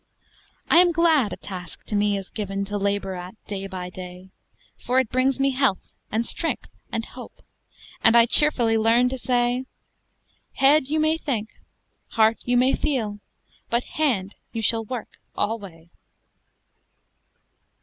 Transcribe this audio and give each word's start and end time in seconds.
I 0.67 0.77
am 0.77 0.91
glad 0.91 1.31
a 1.31 1.37
task 1.37 1.83
to 1.85 1.95
me 1.95 2.17
is 2.17 2.31
given, 2.31 2.65
To 2.65 2.77
labor 2.79 3.13
at 3.13 3.35
day 3.45 3.67
by 3.67 3.91
day; 3.91 4.31
For 4.75 4.97
it 4.99 5.11
brings 5.11 5.39
me 5.39 5.51
health, 5.51 5.93
and 6.11 6.25
strength, 6.25 6.71
and 6.91 7.05
hope, 7.05 7.43
And 8.03 8.15
I 8.17 8.25
cheerfully 8.25 8.79
learn 8.79 9.09
to 9.09 9.19
say, 9.19 9.65
"Head 10.53 10.87
you 10.87 10.99
may 10.99 11.19
think, 11.19 11.49
Heart 12.17 12.37
you 12.45 12.57
may 12.57 12.73
feel, 12.73 13.19
But 13.69 13.83
Hand 13.83 14.33
you 14.51 14.63
shall 14.63 14.83
work 14.85 15.19
alway!" 15.35 15.91